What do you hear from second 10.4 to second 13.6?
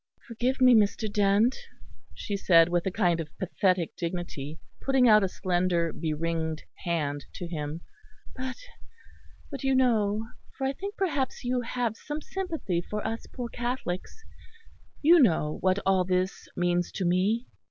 for I think perhaps you have some sympathy for us poor